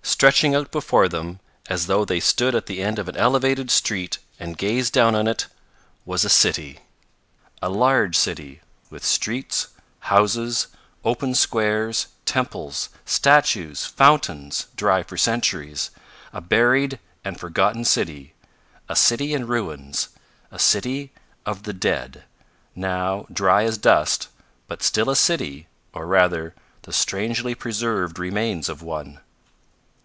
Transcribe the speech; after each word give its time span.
Stretching 0.00 0.54
out 0.54 0.72
before 0.72 1.06
them, 1.06 1.38
as 1.68 1.86
though 1.86 2.02
they 2.02 2.18
stood 2.18 2.54
at 2.54 2.64
the 2.64 2.82
end 2.82 2.98
of 2.98 3.10
an 3.10 3.16
elevated 3.18 3.70
street 3.70 4.16
and 4.40 4.56
gazed 4.56 4.94
down 4.94 5.14
on 5.14 5.26
it, 5.28 5.48
was 6.06 6.24
a 6.24 6.30
city 6.30 6.80
a 7.60 7.68
large 7.68 8.16
city, 8.16 8.62
with 8.88 9.04
streets, 9.04 9.68
houses, 9.98 10.68
open 11.04 11.34
squares, 11.34 12.06
temples, 12.24 12.88
statues, 13.04 13.84
fountains, 13.84 14.68
dry 14.76 15.02
for 15.02 15.18
centuries 15.18 15.90
a 16.32 16.40
buried 16.40 16.98
and 17.22 17.38
forgotten 17.38 17.84
city 17.84 18.32
a 18.88 18.96
city 18.96 19.34
in 19.34 19.46
ruins 19.46 20.08
a 20.50 20.58
city 20.58 21.12
of 21.44 21.64
the 21.64 21.74
dead, 21.74 22.24
now 22.74 23.26
dry 23.30 23.62
as 23.64 23.76
dust, 23.76 24.28
but 24.68 24.82
still 24.82 25.10
a 25.10 25.14
city, 25.16 25.66
or, 25.92 26.06
rather, 26.06 26.54
the 26.82 26.94
strangely 26.94 27.54
preserved 27.54 28.18
remains 28.18 28.70
of 28.70 28.80
one. 28.80 29.20